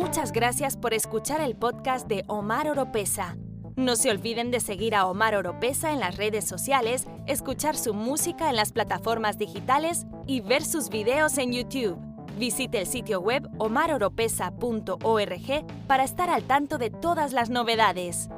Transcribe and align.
Muchas 0.00 0.32
gracias 0.32 0.76
por 0.78 0.94
escuchar 0.94 1.42
el 1.42 1.54
podcast 1.54 2.08
de 2.08 2.24
Omar 2.26 2.70
Oropesa. 2.70 3.36
No 3.76 3.96
se 3.96 4.10
olviden 4.10 4.50
de 4.50 4.60
seguir 4.60 4.94
a 4.94 5.04
Omar 5.04 5.34
Oropesa 5.34 5.92
en 5.92 6.00
las 6.00 6.16
redes 6.16 6.48
sociales, 6.48 7.06
escuchar 7.26 7.76
su 7.76 7.92
música 7.92 8.48
en 8.48 8.56
las 8.56 8.72
plataformas 8.72 9.36
digitales 9.36 10.06
y 10.26 10.40
ver 10.40 10.64
sus 10.64 10.88
videos 10.88 11.36
en 11.36 11.52
YouTube. 11.52 11.98
Visite 12.38 12.80
el 12.80 12.86
sitio 12.86 13.20
web 13.20 13.46
omaroropesa.org 13.58 15.66
para 15.86 16.04
estar 16.04 16.30
al 16.30 16.44
tanto 16.44 16.78
de 16.78 16.88
todas 16.88 17.34
las 17.34 17.50
novedades. 17.50 18.30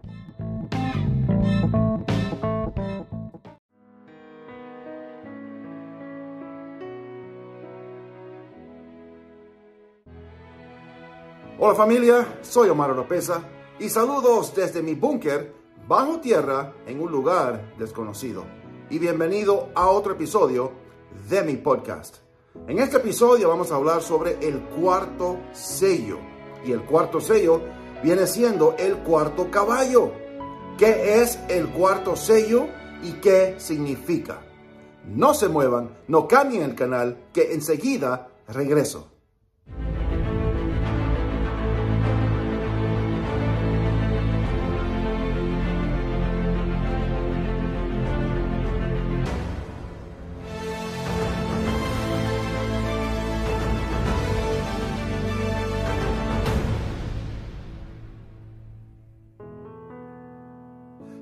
Hola 11.65 11.77
familia, 11.77 12.41
soy 12.43 12.71
Omar 12.71 12.91
Oropesa 12.91 13.41
y 13.79 13.89
saludos 13.89 14.53
desde 14.53 14.83
mi 14.83 14.97
búnker 14.97 15.55
bajo 15.87 16.19
tierra 16.19 16.73
en 16.89 17.01
un 17.01 17.13
lugar 17.13 17.77
desconocido. 17.79 18.43
Y 18.91 18.99
bienvenido 18.99 19.69
a 19.77 19.87
otro 19.87 20.15
episodio 20.15 20.73
de 21.31 21.45
mi 21.45 21.55
podcast. 21.55 22.17
En 22.67 22.81
este 22.81 22.97
episodio 22.97 23.49
vamos 23.49 23.71
a 23.71 23.77
hablar 23.77 24.03
sobre 24.03 24.45
el 24.45 24.59
cuarto 24.71 25.39
sello. 25.53 26.19
Y 26.67 26.73
el 26.73 26.83
cuarto 26.83 27.21
sello 27.21 27.61
viene 28.03 28.27
siendo 28.27 28.75
el 28.77 28.97
cuarto 28.97 29.49
caballo. 29.49 30.11
¿Qué 30.77 31.23
es 31.23 31.39
el 31.49 31.71
cuarto 31.71 32.17
sello 32.17 32.67
y 33.05 33.13
qué 33.21 33.55
significa? 33.59 34.43
No 35.07 35.33
se 35.33 35.49
muevan, 35.49 35.97
no 36.09 36.27
cambien 36.27 36.65
el 36.65 36.75
canal, 36.75 37.29
que 37.33 37.53
enseguida 37.53 38.31
regreso. 38.49 39.12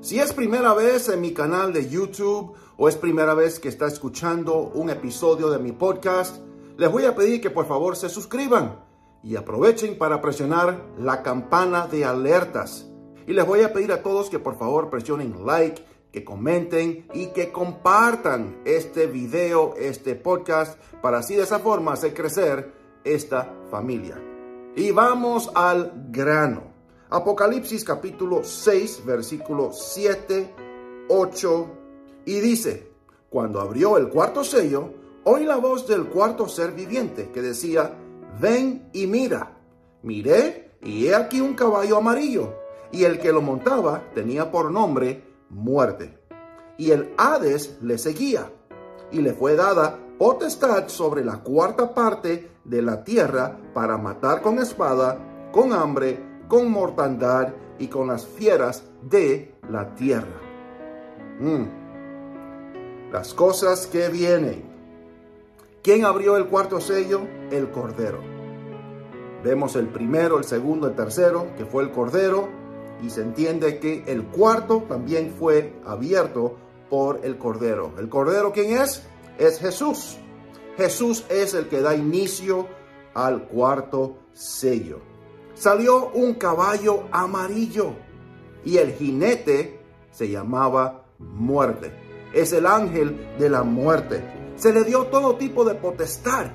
Si 0.03 0.19
es 0.19 0.33
primera 0.33 0.73
vez 0.73 1.11
en 1.11 1.21
mi 1.21 1.35
canal 1.35 1.75
de 1.75 1.87
YouTube 1.87 2.55
o 2.79 2.89
es 2.89 2.97
primera 2.97 3.35
vez 3.35 3.61
que 3.61 3.69
está 3.69 3.87
escuchando 3.87 4.73
un 4.75 4.89
episodio 4.89 5.51
de 5.51 5.59
mi 5.59 5.73
podcast, 5.73 6.39
les 6.79 6.91
voy 6.91 7.05
a 7.05 7.15
pedir 7.15 7.43
que 7.43 7.51
por 7.51 7.67
favor 7.67 7.97
se 7.97 8.09
suscriban 8.09 8.83
y 9.23 9.37
aprovechen 9.37 9.99
para 9.99 10.23
presionar 10.23 10.83
la 10.99 11.23
campana 11.23 11.87
de 11.87 12.07
alertas. 12.07 12.91
Y 13.27 13.35
les 13.35 13.47
voy 13.47 13.61
a 13.61 13.75
pedir 13.75 13.93
a 13.93 14.03
todos 14.03 14.31
que 14.31 14.39
por 14.39 14.57
favor 14.57 14.89
presionen 14.89 15.45
like, 15.45 15.85
que 16.11 16.25
comenten 16.25 17.07
y 17.13 17.27
que 17.27 17.53
compartan 17.53 18.63
este 18.65 19.07
video, 19.07 19.75
este 19.77 20.15
podcast, 20.15 20.81
para 21.03 21.19
así 21.19 21.35
de 21.35 21.43
esa 21.43 21.59
forma 21.59 21.93
hacer 21.93 22.15
crecer 22.15 22.73
esta 23.05 23.53
familia. 23.71 24.19
Y 24.75 24.93
vamos 24.93 25.51
al 25.55 25.93
grano. 26.09 26.70
Apocalipsis 27.13 27.83
capítulo 27.83 28.45
6, 28.45 29.05
versículo 29.05 29.73
7, 29.73 30.55
8, 31.09 31.69
y 32.25 32.39
dice, 32.39 32.93
cuando 33.29 33.61
abrió 33.61 33.97
el 33.97 34.09
cuarto 34.11 34.45
sello, 34.45 34.95
oí 35.25 35.45
la 35.45 35.57
voz 35.57 35.89
del 35.89 36.07
cuarto 36.07 36.47
ser 36.47 36.71
viviente 36.71 37.31
que 37.31 37.43
decía, 37.43 37.97
ven 38.41 38.89
y 38.93 39.09
mira. 39.09 39.57
Miré 40.03 40.77
y 40.83 41.09
he 41.09 41.17
aquí 41.17 41.41
un 41.41 41.55
caballo 41.55 41.97
amarillo, 41.97 42.55
y 42.93 43.03
el 43.03 43.19
que 43.19 43.33
lo 43.33 43.43
montaba 43.43 44.05
tenía 44.15 44.53
por 44.53 44.71
nombre 44.71 45.25
muerte. 45.49 46.17
Y 46.79 46.93
el 46.93 47.13
Hades 47.19 47.79
le 47.83 47.99
seguía, 47.99 48.53
y 49.11 49.21
le 49.21 49.33
fue 49.33 49.57
dada 49.57 49.99
potestad 50.17 50.87
sobre 50.87 51.25
la 51.25 51.43
cuarta 51.43 51.93
parte 51.93 52.53
de 52.65 52.83
la 52.83 53.03
tierra 53.03 53.59
para 53.75 53.99
matar 53.99 54.43
con 54.43 54.61
espada, 54.61 55.19
con 55.51 55.73
hambre, 55.73 56.30
con 56.51 56.69
mortandad 56.69 57.55
y 57.79 57.87
con 57.87 58.09
las 58.09 58.27
fieras 58.27 58.83
de 59.03 59.55
la 59.71 59.95
tierra. 59.95 60.41
Mm. 61.39 63.13
Las 63.13 63.33
cosas 63.35 63.87
que 63.87 64.09
vienen. 64.09 64.65
¿Quién 65.81 66.05
abrió 66.05 66.37
el 66.37 66.47
cuarto 66.49 66.81
sello? 66.81 67.21
El 67.53 67.71
Cordero. 67.71 68.19
Vemos 69.45 69.77
el 69.77 69.87
primero, 69.87 70.39
el 70.39 70.45
segundo, 70.45 70.89
el 70.89 70.97
tercero, 70.97 71.55
que 71.57 71.65
fue 71.65 71.85
el 71.85 71.93
Cordero, 71.93 72.49
y 73.01 73.11
se 73.11 73.23
entiende 73.23 73.79
que 73.79 74.03
el 74.09 74.25
cuarto 74.25 74.85
también 74.89 75.31
fue 75.31 75.73
abierto 75.87 76.57
por 76.91 77.21
el 77.23 77.39
Cordero. 77.39 77.93
¿El 77.97 78.09
Cordero 78.09 78.53
quién 78.53 78.77
es? 78.77 79.05
Es 79.39 79.61
Jesús. 79.61 80.19
Jesús 80.77 81.25
es 81.31 81.55
el 81.55 81.69
que 81.69 81.81
da 81.81 81.95
inicio 81.95 82.67
al 83.15 83.45
cuarto 83.47 84.19
sello 84.33 85.10
salió 85.61 86.09
un 86.15 86.33
caballo 86.35 87.03
amarillo 87.13 87.93
y 88.65 88.79
el 88.79 88.95
jinete 88.95 89.79
se 90.11 90.31
llamaba 90.31 91.05
muerte. 91.19 91.93
Es 92.33 92.55
el 92.55 92.65
ángel 92.65 93.37
de 93.39 93.51
la 93.51 93.63
muerte. 93.63 94.25
Se 94.57 94.73
le 94.73 94.85
dio 94.85 95.09
todo 95.09 95.37
tipo 95.37 95.63
de 95.67 95.75
potestad 95.75 96.47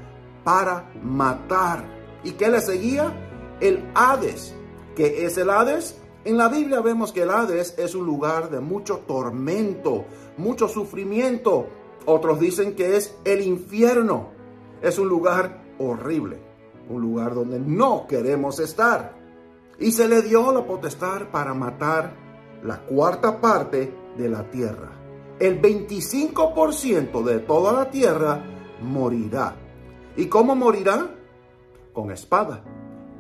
para 0.44 0.92
matar. 1.04 1.86
¿Y 2.24 2.32
qué 2.32 2.50
le 2.50 2.62
seguía? 2.62 3.14
El 3.60 3.92
Hades. 3.94 4.56
¿Qué 4.96 5.28
es 5.28 5.38
el 5.38 5.52
Hades? 5.52 6.02
En 6.24 6.38
la 6.38 6.48
Biblia 6.48 6.82
vemos 6.82 7.12
que 7.12 7.22
el 7.22 7.30
Hades 7.30 7.76
es 7.78 7.94
un 7.94 8.08
lugar 8.08 8.50
de 8.50 8.60
mucho 8.60 9.04
tormento, 9.06 10.06
mucho 10.38 10.68
sufrimiento. 10.68 11.68
Otros 12.08 12.40
dicen 12.40 12.76
que 12.76 12.98
es 12.98 13.16
el 13.24 13.44
infierno. 13.44 14.32
Es 14.82 14.98
un 14.98 15.10
lugar 15.10 15.62
horrible 15.78 16.55
un 16.90 17.02
lugar 17.02 17.34
donde 17.34 17.60
no 17.60 18.08
queremos 18.08 18.60
estar. 18.60 19.14
Y 19.80 19.92
se 19.92 20.08
le 20.08 20.22
dio 20.22 20.52
la 20.52 20.66
potestad 20.66 21.30
para 21.32 21.54
matar 21.54 22.14
la 22.64 22.80
cuarta 22.82 23.42
parte 23.42 23.94
de 24.18 24.30
la 24.30 24.50
tierra. 24.50 24.92
El 25.40 25.62
25% 25.62 27.24
de 27.24 27.40
toda 27.40 27.74
la 27.74 27.92
tierra 27.92 28.42
morirá. 28.82 29.56
¿Y 30.16 30.28
cómo 30.28 30.56
morirá? 30.56 31.10
Con 31.94 32.12
espada. 32.12 32.64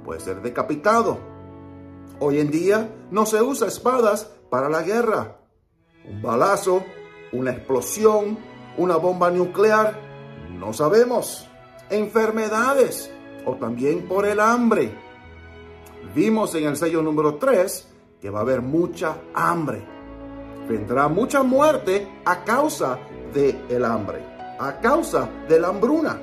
Puede 0.05 0.21
ser 0.21 0.41
decapitado. 0.41 1.17
Hoy 2.19 2.39
en 2.39 2.49
día 2.49 2.89
no 3.11 3.25
se 3.25 3.41
usa 3.41 3.67
espadas 3.67 4.31
para 4.49 4.69
la 4.69 4.81
guerra. 4.81 5.39
Un 6.09 6.21
balazo, 6.21 6.83
una 7.33 7.51
explosión, 7.51 8.37
una 8.77 8.95
bomba 8.95 9.31
nuclear, 9.31 9.99
no 10.51 10.71
sabemos. 10.71 11.49
Enfermedades, 11.89 13.11
o 13.45 13.55
también 13.55 14.07
por 14.07 14.25
el 14.25 14.39
hambre. 14.39 14.91
Vimos 16.13 16.55
en 16.55 16.65
el 16.65 16.75
sello 16.75 17.01
número 17.01 17.35
3 17.35 17.87
que 18.21 18.29
va 18.29 18.39
a 18.39 18.41
haber 18.41 18.61
mucha 18.61 19.17
hambre. 19.33 19.83
Vendrá 20.67 21.07
mucha 21.07 21.43
muerte 21.43 22.07
a 22.25 22.43
causa 22.43 22.99
del 23.33 23.55
el 23.69 23.85
hambre, 23.85 24.19
a 24.59 24.79
causa 24.79 25.29
de 25.47 25.59
la 25.59 25.67
hambruna. 25.67 26.21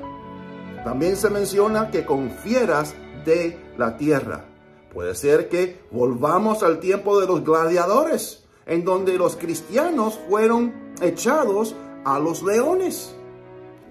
También 0.83 1.15
se 1.15 1.29
menciona 1.29 1.89
que 1.89 2.05
con 2.05 2.29
fieras 2.29 2.93
de 3.23 3.57
la 3.77 3.95
tierra. 3.95 4.45
Puede 4.93 5.15
ser 5.15 5.47
que 5.47 5.79
volvamos 5.91 6.61
al 6.61 6.79
tiempo 6.79 7.19
de 7.19 7.27
los 7.27 7.43
gladiadores, 7.43 8.43
en 8.65 8.83
donde 8.83 9.17
los 9.17 9.37
cristianos 9.37 10.19
fueron 10.29 10.73
echados 11.01 11.75
a 12.03 12.19
los 12.19 12.43
leones, 12.43 13.15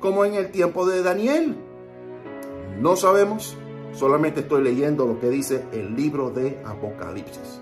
como 0.01 0.25
en 0.25 0.35
el 0.35 0.51
tiempo 0.51 0.87
de 0.87 1.03
Daniel 1.03 1.57
no 2.83 2.97
sabemos, 2.97 3.57
solamente 3.93 4.41
estoy 4.41 4.61
leyendo 4.65 5.07
lo 5.07 5.21
que 5.21 5.31
dice 5.31 5.67
el 5.71 5.95
libro 5.95 6.31
de 6.31 6.61
Apocalipsis. 6.65 7.61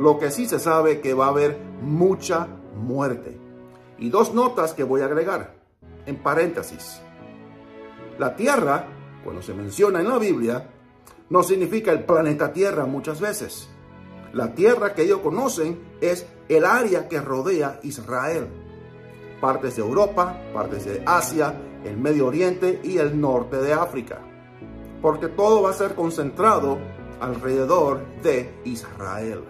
Lo 0.00 0.18
que 0.18 0.30
sí 0.30 0.46
se 0.48 0.58
sabe 0.58 1.02
que 1.02 1.12
va 1.12 1.26
a 1.26 1.28
haber 1.28 1.58
mucha 1.82 2.48
muerte. 2.74 3.38
Y 3.98 4.08
dos 4.08 4.32
notas 4.32 4.72
que 4.72 4.84
voy 4.84 5.02
a 5.02 5.04
agregar 5.04 5.54
en 6.06 6.16
paréntesis. 6.22 7.02
La 8.18 8.36
Tierra, 8.36 8.86
cuando 9.22 9.42
se 9.42 9.52
menciona 9.52 10.00
en 10.00 10.08
la 10.08 10.16
Biblia, 10.16 10.66
no 11.28 11.42
significa 11.42 11.92
el 11.92 12.04
planeta 12.04 12.50
Tierra 12.50 12.86
muchas 12.86 13.20
veces. 13.20 13.68
La 14.32 14.54
tierra 14.54 14.94
que 14.94 15.02
ellos 15.02 15.20
conocen 15.20 15.78
es 16.00 16.26
el 16.48 16.64
área 16.64 17.06
que 17.06 17.20
rodea 17.20 17.80
Israel. 17.82 18.48
Partes 19.42 19.76
de 19.76 19.82
Europa, 19.82 20.40
partes 20.54 20.86
de 20.86 21.02
Asia, 21.04 21.54
el 21.84 21.98
Medio 21.98 22.28
Oriente 22.28 22.80
y 22.82 22.96
el 22.96 23.20
norte 23.20 23.58
de 23.58 23.74
África 23.74 24.27
porque 25.00 25.28
todo 25.28 25.62
va 25.62 25.70
a 25.70 25.74
ser 25.74 25.94
concentrado 25.94 26.78
alrededor 27.20 28.04
de 28.22 28.52
Israel. 28.64 29.44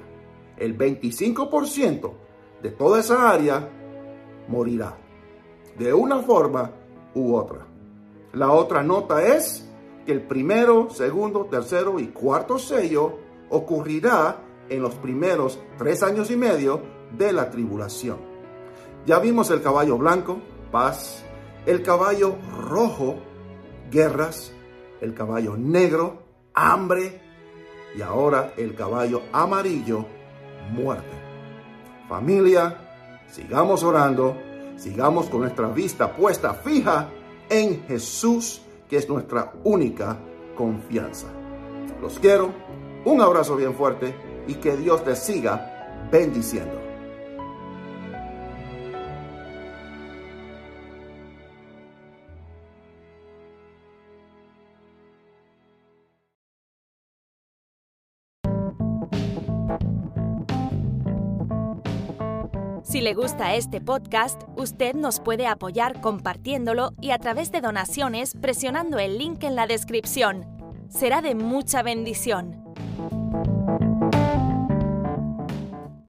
El 0.56 0.77
25% 0.77 2.12
de 2.62 2.71
toda 2.71 3.00
esa 3.00 3.31
área 3.31 3.69
morirá, 4.49 4.97
de 5.79 5.95
una 5.95 6.19
forma 6.21 6.73
u 7.15 7.35
otra. 7.35 7.67
La 8.33 8.53
otra 8.53 8.83
nota 8.83 9.23
es 9.23 9.69
que 10.05 10.12
el 10.12 10.23
primero, 10.23 10.91
segundo, 10.91 11.47
tercero 11.47 11.99
y 11.99 12.09
cuarto 12.09 12.59
sello 12.59 13.19
ocurrirá 13.50 14.43
en 14.69 14.83
los 14.83 14.95
primeros 14.97 15.59
tres 15.79 16.03
años 16.03 16.31
y 16.31 16.37
medio 16.37 16.83
de 17.17 17.33
la 17.33 17.50
tribulación. 17.50 18.19
Ya 19.06 19.19
vimos 19.19 19.50
el 19.50 19.62
caballo 19.62 19.97
blanco, 19.97 20.41
paz, 20.71 21.25
el 21.65 21.83
caballo 21.83 22.37
rojo, 22.69 23.17
guerras, 23.91 24.53
el 25.00 25.15
caballo 25.15 25.56
negro, 25.56 26.23
hambre 26.55 27.21
y 27.97 28.03
ahora 28.03 28.53
el 28.56 28.75
caballo 28.75 29.23
amarillo, 29.33 30.05
muerte. 30.73 31.17
Familia, 32.09 33.25
sigamos 33.31 33.83
orando, 33.83 34.37
sigamos 34.77 35.29
con 35.29 35.43
nuestra 35.43 35.69
vista 35.69 36.15
puesta 36.15 36.55
fija 36.55 37.09
en 37.49 37.85
Jesús, 37.87 38.62
que 38.89 38.97
es 38.97 39.09
nuestra 39.09 39.53
única 39.65 40.17
confianza. 40.56 41.29
Los 42.00 42.19
quiero, 42.19 42.53
un 43.05 43.21
abrazo 43.21 43.56
bien 43.56 43.75
fuerte 43.75 44.15
y 44.47 44.55
que 44.55 44.77
Dios 44.77 45.05
te 45.05 45.15
siga 45.17 46.06
bendiciendo. 46.11 46.88
Si 62.88 63.02
le 63.02 63.12
gusta 63.12 63.55
este 63.55 63.82
podcast, 63.82 64.40
usted 64.56 64.94
nos 64.94 65.20
puede 65.20 65.46
apoyar 65.46 66.00
compartiéndolo 66.00 66.94
y 67.02 67.11
a 67.11 67.19
través 67.19 67.52
de 67.52 67.61
donaciones 67.61 68.32
presionando 68.40 68.99
el 68.99 69.19
link 69.19 69.44
en 69.44 69.56
la 69.56 69.67
descripción. 69.67 70.46
Será 70.88 71.20
de 71.20 71.35
mucha 71.35 71.82
bendición. 71.82 72.68